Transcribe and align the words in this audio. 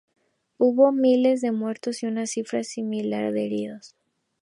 Hubo 0.57 0.87
unos 0.87 0.95
mil 0.99 1.53
muertos 1.53 2.01
y 2.01 2.07
una 2.07 2.25
cifra 2.25 2.63
similar 2.63 3.31
de 3.33 3.45
heridos. 3.45 3.95